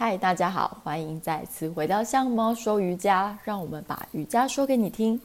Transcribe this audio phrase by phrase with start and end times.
[0.00, 5.20] 嗨，大家好，欢迎再次回到像猫说瑜伽，让我们把瑜伽说给你听。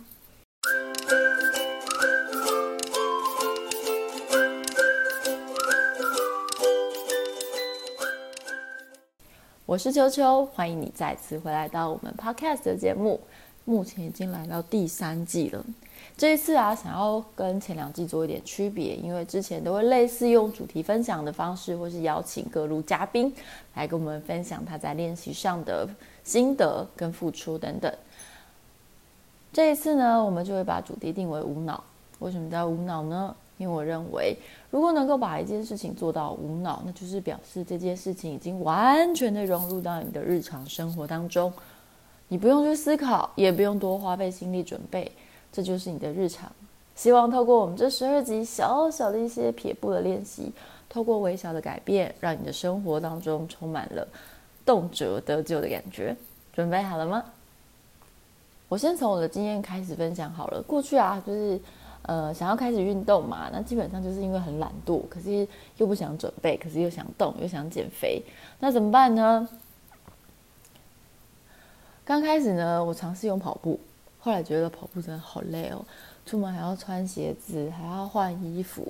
[9.67, 13.21] 我是秋秋，欢迎你再次回来到我们 Podcast 的节目。
[13.65, 15.63] 目前已经来到第三季了。
[16.17, 23.33] 这一次啊，想要跟前两季做一点区别，因为之前都会类似用主题分享的方式，或是邀请各路嘉宾
[23.73, 25.87] 来跟我们分享他在练习上的
[26.23, 27.91] 心得跟付出等等。
[29.51, 31.83] 这一次呢，我们就会把主题定为无脑。
[32.19, 33.35] 为什么叫无脑呢？
[33.57, 34.35] 因为我认为，
[34.71, 41.53] 如果能够把一件事情做到无脑，那就是表示这件事情已经完全的融入到你的日常生活当中，
[42.27, 45.11] 你不用去思考，也不用多花费心力准备。
[45.51, 46.51] 这就是你的日常。
[46.95, 50.51] 希望透过我们这十二集小小的一些撇步的练习，
[50.89, 54.07] 透过微小的改变，让你的生活当中充满了
[54.65, 56.15] 动辄得救的感觉。
[56.53, 57.23] 准备好了吗？
[58.69, 60.61] 我先从我的经验开始分享好了。
[60.61, 61.59] 过去啊，就是
[62.03, 68.23] 呃想要开始运动嘛，那基本上就是因为很懒惰，可是又不想准备，可是又想动，又想减肥，
[68.59, 69.47] 那怎么办呢？
[72.05, 73.79] 刚开始呢，我尝试用跑步。
[74.19, 75.83] 后来觉得跑步真的好累哦，
[76.25, 78.87] 出门还要穿鞋子，还要换衣服，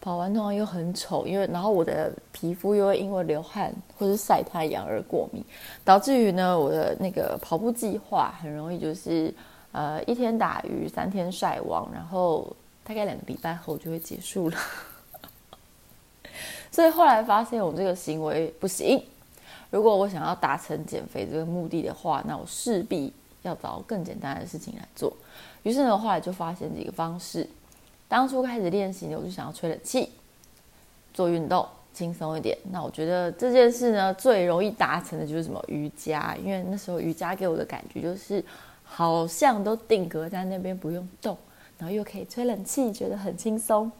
[0.00, 5.44] 跑完通常又很丑，因为然后我的皮肤又会因为流汗或是晒太阳而过敏，
[5.84, 9.34] 导致于呢我的那个跑步计划很容易就是
[9.72, 14.56] 呃一天打鱼三天晒网，然后大概两个礼拜后就会结束了。
[16.70, 19.02] 所以后来发现我这个行为不行，
[19.70, 23.12] 如果我想要达成减肥这个目的的话，那我势必。
[23.42, 25.16] 要找更简单的事情来做，
[25.62, 27.48] 于是呢，后来就发现几个方式。
[28.08, 30.10] 当初开始练习呢，我就想要吹冷气，
[31.14, 32.58] 做运动，轻松一点。
[32.72, 38.44] 那我觉得这件事呢，最容易达成的就是什么瑜伽，因为那时候瑜伽给我的感觉就是
[38.82, 41.38] 好像都定格在那边不用动，
[41.78, 43.90] 然后又可以吹冷气，觉得很轻松。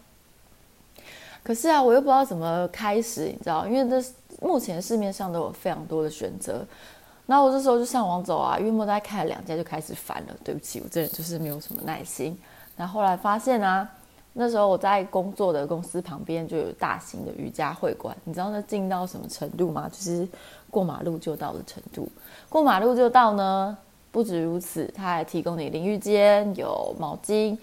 [1.44, 4.02] 可是啊，我又不知道怎么开始，你知道，因为这
[4.40, 6.64] 目前市面上都有非常多的选择。
[7.26, 10.36] 那我这时候就上网走啊，因为我大概开了两家就开始烦了。
[10.42, 12.34] 对不起，我这人就是没有什么耐心。
[12.74, 13.86] 那后来发现啊，
[14.32, 19.90] 那时候我在工作的公司旁边就有大型的瑜伽会馆，你知道那近到什么程度吗？
[19.92, 20.26] 就是
[20.70, 22.08] 过马路就到的程度。
[22.48, 23.76] 过马路就到呢，
[24.10, 27.58] 不止如此，它还提供你淋浴间、有毛巾，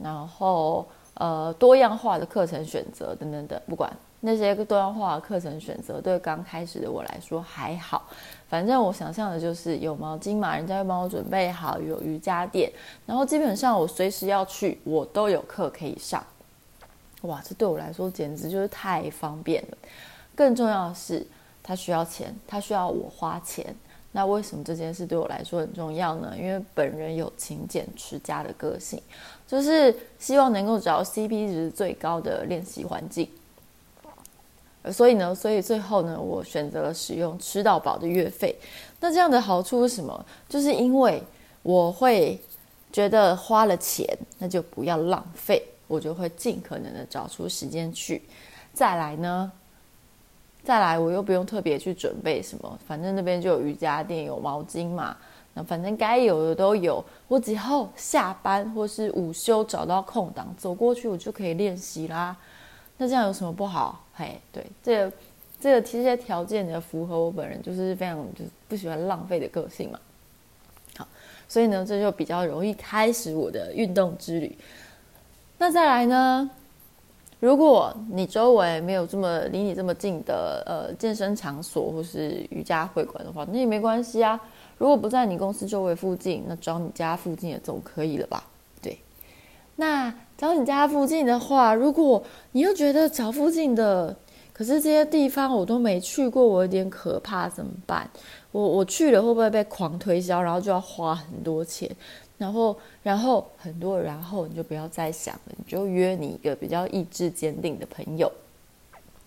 [0.00, 3.92] 然后呃多样化的课程选择等等等，不管。
[4.26, 8.02] 那些多样化课程选择，对刚开始的我来说还好。
[8.48, 12.68] 反正我想象的就是有毛巾嘛，人家会帮我准备好，有瑜伽垫，
[13.06, 16.24] 然后基本上我随时要去，我都有课可以上。
[17.22, 19.78] 哇，这对我来说简直就是太方便了。
[20.34, 21.24] 更重要的是，
[21.62, 23.74] 它需要钱，它需要我花钱。
[24.12, 26.34] 那为什么这件事对我来说很重要呢？
[26.38, 29.00] 因为本人有勤俭持家的个性，
[29.46, 33.28] 就是希望能够找 CP 值最高的练习环境。
[34.92, 38.54] 所以呢，所以最后呢，我选择了使用吃到饱的月费。
[39.00, 40.24] 那这样的好处是什么？
[40.48, 41.22] 就是因为
[41.62, 42.40] 我会
[42.92, 44.06] 觉得花了钱，
[44.38, 48.22] 那就不要浪费，我就会尽可能的找出时间去。
[48.72, 49.50] 再来呢，
[50.64, 55.16] 再来我又不用特别去准备什么，反正那边就有瑜伽垫、有毛巾嘛。
[55.52, 62.36] 那反正该有的都有，我只要下班或是午休找到空档走过去，我就可以练习啦。
[62.98, 64.04] 那这样有什么不好？
[64.14, 65.12] 嘿，对，这个
[65.60, 69.98] 这个这些条件也，符合我本人就是非常就是不喜欢浪费的个性嘛。
[70.96, 71.06] 好，
[71.46, 74.56] 所以呢，这就比较容易开始我的运动之旅。
[75.58, 76.50] 那再来呢，
[77.40, 84.40] 如果你周围没有这么离你这么近的呃健身场所或是瑜伽会馆的话，那也没关系啊。
[84.78, 88.42] 如果不在你公司周围附近，那找你家附近也总可以了吧？
[89.76, 90.12] 那。
[90.38, 92.22] 找你家附近的话，如果
[92.52, 94.14] 你又觉得找附近的，
[94.52, 98.06] 可是这些地方我都没去过，我有点可怕，怎么办？
[98.52, 101.90] 我我去了会不会被狂推销，然后就要花很多钱？
[102.36, 108.30] 然后然后很多，然后你就不要再想了，你就约你一个比较意志坚定的朋友，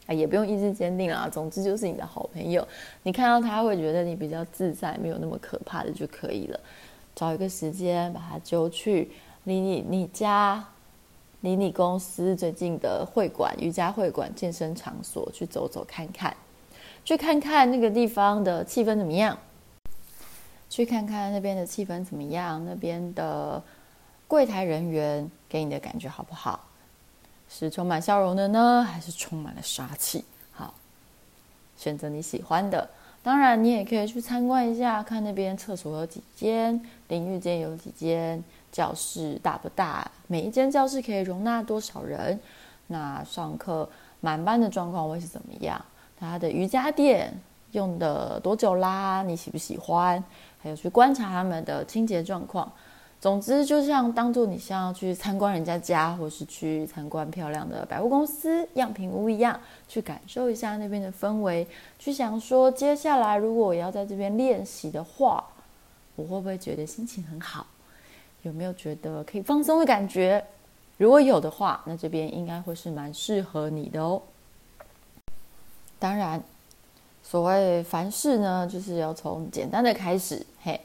[0.06, 2.68] 啊，也不用意志坚定啦，总之就是你的好朋友，
[3.02, 6.60] 你看到他会觉得你比较自在，没有那么可怕的就可以了。
[7.16, 9.10] 找一个时间把他揪去
[9.44, 10.66] 离你你家。
[11.42, 16.36] 离你公司最近的会馆、瑜伽会馆、健身场所去走走看看，
[17.06, 19.38] 去看看那个地方的气氛怎么样，
[20.70, 23.64] 去看看那边的气氛怎么样，那边的
[24.28, 26.60] 柜台人员给你的感觉好不好？
[27.48, 30.26] 是充满笑容的呢，还是充满了杀气？
[30.52, 30.74] 好，
[31.78, 32.90] 选择你喜欢的，
[33.24, 42.40] 当然，你也可以去参观一下，看那边厕所有几间，淋浴间有几间，教室大不大，每一间教室可以容纳多少人，
[42.88, 43.90] 那上课
[44.22, 45.84] 满班的状况会是怎么样？
[46.20, 47.34] 他的瑜伽垫
[47.72, 49.24] 用的多久啦？
[49.24, 50.24] 你喜不喜欢？
[50.62, 52.72] 还有去观察他们的清洁状况。
[53.22, 61.68] 总之，就像当做你像要去参观人家家，或是去参观漂亮的百货公司、样品屋一样，去感受一下那边的氛围，
[61.98, 65.44] 去想说，接下来如果我要在这边练习的话，
[66.16, 67.68] 我会不会觉得心情很好？
[68.44, 70.44] 有没有觉得可以放松的感觉？
[70.98, 74.22] 如果有的话，那这边应该会是蛮适合你的哦。
[75.98, 76.42] 当然，
[77.24, 80.80] 所谓凡事呢，就是要从简单的开始，嘿，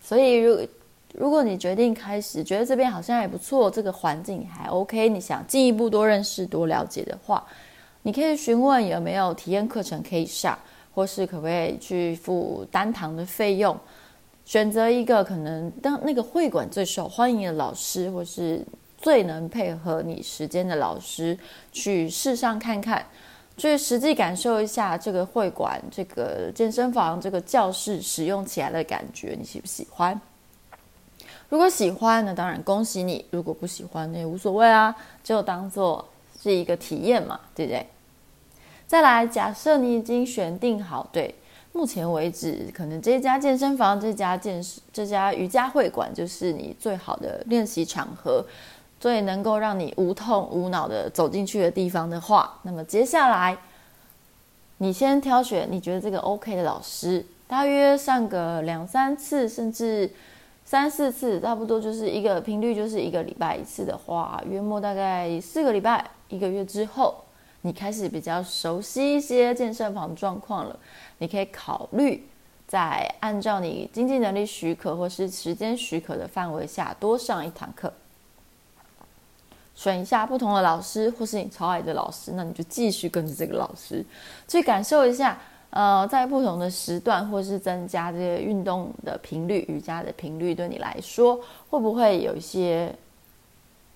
[0.00, 0.68] 所以如
[1.12, 7.44] 如果你决定开始，觉得这边好像还不错，这个环境还 OK，你想进一步多认识、多了解的话，
[8.02, 10.58] 你可以询问有没有体验课程可以上，
[10.94, 13.76] 或是可不可以去付单堂的费用，
[14.50, 18.66] 选择一个可能当那个会馆最受欢迎的老师，或是
[18.98, 21.38] 最能配合你时间的老师
[21.70, 23.06] 去试上看看，
[23.56, 30.20] 去实际感受一下这个会馆、这个健身房、这个教室使用起来的感觉，你喜不喜欢？
[31.48, 34.92] 如果喜欢，那当然恭喜你；如果不喜欢，那也无所谓啊，
[35.22, 36.04] 就当做
[36.42, 37.86] 是一个体验嘛，对不对？
[38.88, 41.36] 再来，假设你已经选定好，对，
[41.72, 48.44] 目前为止，可能这家健身房、这家健身、这家瑜伽会馆就是你最好的练习场合，
[48.98, 53.56] 最能够让你无痛无脑的走进去的地方的话，那么接下来，
[54.78, 60.10] 你先挑选你觉得这个 OK 的老师，大约上个两三次，甚至。
[60.62, 67.24] 三四次差不多，就是一个频率，就是一个礼拜一次的话，约莫大概四个礼拜一个月之后，
[67.62, 70.78] 你开始比较熟悉一些健身房状况了。
[71.18, 72.26] 你可以考虑
[72.66, 77.92] 在按照你经济能力许可或是时间许可的范围下多上一堂课，
[79.74, 84.04] 选一下不同的老师，或是你超爱的老师，那你就继续跟着这个老师
[84.48, 85.38] 去感受一下。
[85.70, 92.92] 呃，在不同的时段，或是增加这些运动的频率、瑜伽的频率，对你来说会不会有一些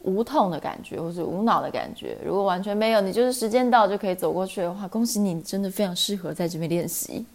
[0.05, 2.17] 无痛的感觉，或是无脑的感觉？
[2.25, 7.27] 如果完全没有，你就是时间到就可以走过去的话，恭喜你，真的非常适合在这边练习。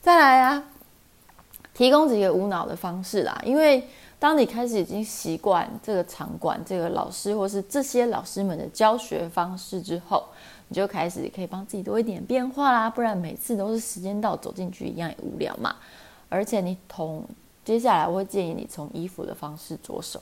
[0.00, 0.64] 再来啊，
[1.72, 3.82] 提供几个无脑的方式啦，因为
[4.18, 10.24] 当你开始已经习惯这个场馆、这个老师，或是这些老师们的教学方式之后。
[10.70, 15.74] 你就开始可以帮自己多一点变化啦，不然每次都是时间到走进去一样也无聊嘛。
[16.28, 17.24] 而且你从
[17.64, 20.20] 接下来我会建议你从衣服的方式着手，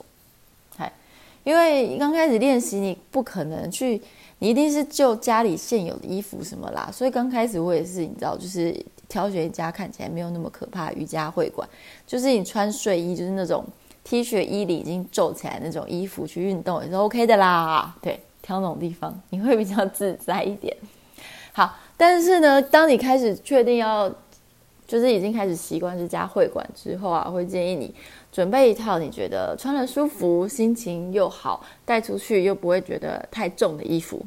[1.47, 4.03] 因为刚开始练习你不可能去，
[4.41, 8.75] 你一定是就家里现有的衣服什么啦，所以刚开始我也是你知道，就是
[9.09, 11.69] 挑选一家看起来没有那么可怕瑜伽会馆，
[12.05, 13.65] 就是你穿睡衣，就是那种
[14.03, 18.19] T 恤衣里已经皱起来那种衣服去运动也是 OK 的啦，对。
[18.43, 20.77] 挑那种地方，你会比较自在一点。
[21.53, 24.09] 好，但是呢，当你开始确定要，
[24.87, 27.93] 就是已经开始习惯这家会馆之后啊，会建议你
[28.37, 34.21] 准备一套你觉得穿了舒服、心情又好、带出去又不会觉得太重的衣服。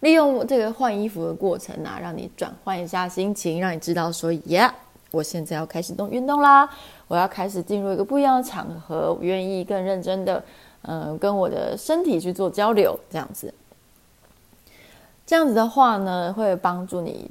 [0.00, 4.68] 利用这个换衣服的过程啊，让你转换一下心情，让你知道说，耶，
[5.12, 6.68] 我现在要开始动运动啦，
[7.06, 10.42] 我要开始进入一个不一样的场合，我愿意更认真的。
[10.82, 13.54] 嗯，跟我的身体去做交流，这样子，
[15.24, 17.30] 这样子的话呢，会帮助你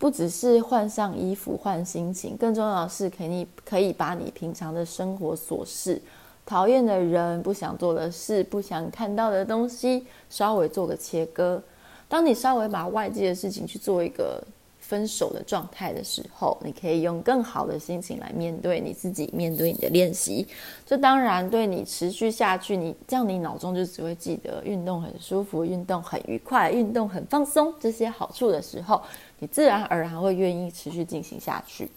[0.00, 6.00] 不只是换上衣服、换心情，更重要的是，可以可以把你平常的生活琐事、
[6.46, 11.62] 讨厌的人、不想做的事、不想看到的东西，稍微做个切割。
[12.08, 14.42] 当你稍微把外界的事情去做一个。
[14.90, 20.44] 分手的状态的时候，你可以用更好的心情来面对你自己，面对你的练习。
[20.84, 29.00] 这当然对你持续下去，你这样你脑中就只会记得运动很舒服，运动很愉快，运动很放松这些好处的时候，
[29.38, 31.88] 你自然而然会愿意持续进行下去。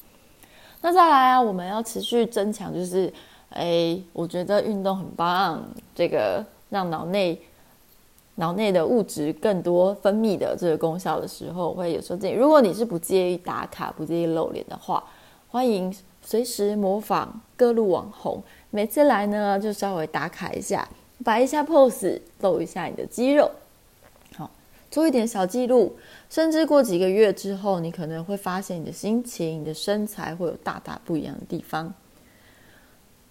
[0.79, 3.11] 那再来啊，我们要持续增强，就是，
[3.49, 7.41] 哎，我觉得运动很棒，这个让脑内。
[8.35, 15.03] 脑内的物质更多分泌的这个功效的时候，会有时候建议，如果你是不介意打卡、不介意露脸的话，
[15.49, 20.89] 欢迎随时模仿各路网红，每次来呢就稍微打卡一下，
[21.23, 23.51] 摆一下 pose，露一下你的肌肉，
[24.35, 24.49] 好，
[24.89, 25.95] 做一点小记录，
[26.27, 31.93] 甚至过几个月之后，你可能会发现你的心情、你的身材会有大大不一样的地方。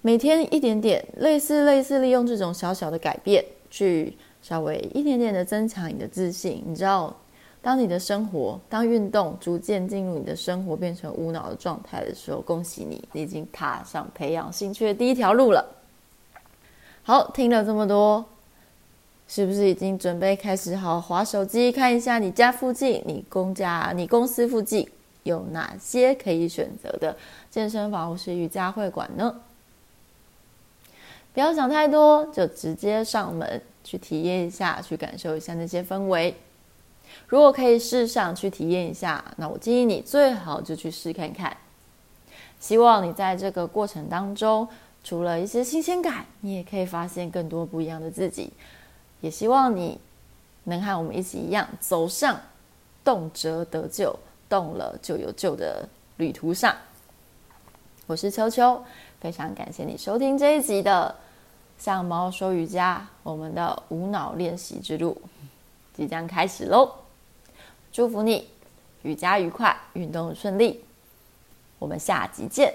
[0.00, 4.16] 每天一点点，类似类似利用这种小小的改变去。
[4.42, 7.16] 稍微一点点的增强你的自信，你知道，
[7.62, 15.64] 当你的生活，当运动逐渐进入你的生活，变成无脑的状态的时候，恭喜你，你已经踏上培养兴趣的第一条路了。
[17.04, 18.24] 好，听了这么多，
[19.28, 24.88] 是不是已经准备开始好划手机，看一下你家附近、你公家、你公司附近
[25.22, 27.16] 有哪些可以选择的
[27.48, 29.40] 健身房或是瑜伽会馆呢？
[31.32, 36.34] 不要想太多，就直接上门去体验一下，去感受一下那些氛围。
[37.26, 41.56] 如果可以试上去体验一下，那我建议你最好就去试看看。
[42.58, 44.66] 希望你在这个过程当中，
[45.02, 48.52] 除了一些新鲜感，你也可以发现更多不一样的自己。
[49.20, 49.98] 也希望你
[50.64, 52.40] 能和我们一起一样，走上
[53.04, 54.16] 动辄得救、
[54.48, 56.74] 动了就有救的旅途上。
[58.06, 58.82] 我是秋秋，
[59.20, 61.14] 非常感谢你收听这一集的
[61.82, 65.20] 《像猫说瑜伽》，我们的无脑练习之路
[65.92, 66.88] 即将开始喽！
[67.90, 68.48] 祝福你
[69.02, 70.84] 瑜伽愉快，运动顺利。
[71.80, 72.72] 我们下集见。